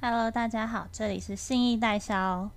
[0.00, 2.48] Hello，大家好，这里是信义代销。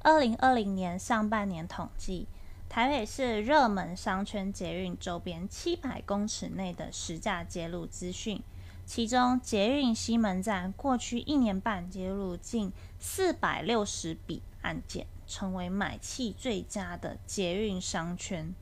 [0.00, 2.26] 二零二零年上半年统计，
[2.68, 8.42] 台北市热门商圈捷运周边七百公尺内的实价揭露资讯，
[8.84, 18.52] 其中捷运西门站过去一年半揭露近四百六十笔案件，成为买气最佳的捷运商圈。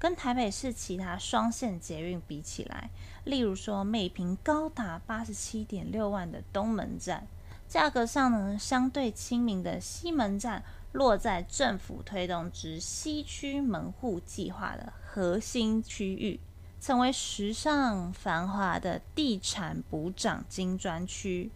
[0.00, 2.88] 跟台北市其他双线捷运比起来，
[3.24, 7.26] 例如说每坪高达八十七点六万的东门站，
[7.68, 16.40] 价格上呢相对亲民的西门站，落在政府推动之西区门户计划的核心区域，
[16.80, 21.50] 成为时尚繁华的地产补涨金专区。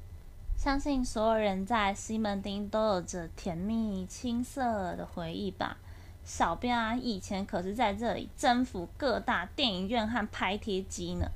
[0.54, 5.78] 相信所有人在西门町都有着甜蜜青涩的回忆吧。
[6.24, 11.30] 小编啊，以前可是在这里征服各大电影院和拍贴机呢。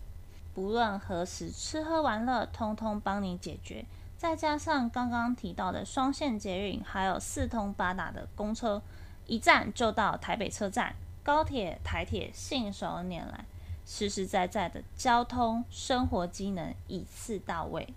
[0.54, 3.84] 不论何时，吃喝玩乐通通帮你解决。
[4.16, 8.82] 再加上刚刚提到的双线捷运，还有四通八达的公车，
[9.26, 13.44] 一站就到台北车站，高铁、台铁信手拈来，
[13.86, 17.94] 实实在在的交通生活机能一次到位。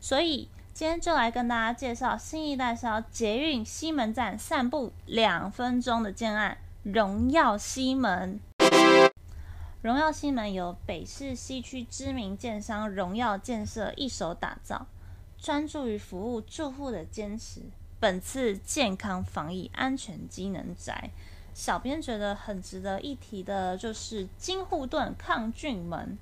[0.00, 0.48] 所以。
[0.78, 8.38] 今天就来跟大家介绍新一代销捷运西门站散步两分钟的建案——荣耀西门。
[9.80, 14.86] 荣耀西门由北市西区知名建商荣耀建设一手打造，
[15.38, 17.62] 专注于服务住户的坚持。
[17.98, 21.08] 本次健康防疫安全机能宅，
[21.54, 26.18] 小编觉得很值得一提的就是金护盾抗菌门，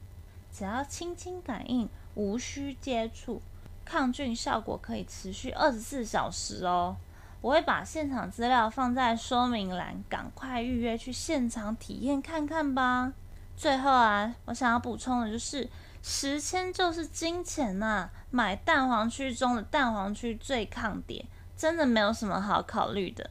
[0.53, 3.43] 只要轻轻感应，无需接触。
[3.85, 6.97] 抗菌效果可以持续二十四小时哦！
[7.41, 13.13] 我会把现场资料放在说明栏，赶快预约去现场体验看看吧。
[13.57, 15.69] 最后啊，我想要补充的就是，
[16.03, 23.31] 时间就是金钱呐、买蛋黄区中的蛋黄区最抗跌，真的没有什么好考虑的。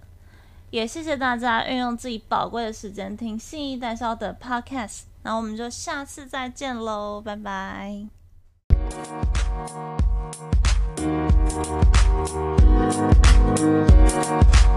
[0.69, 8.07] 也谢谢大家运用自己宝贵的时间听信义代销的 Podcast，那我们就下次再见喽，拜拜。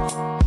[0.09, 0.46] Thank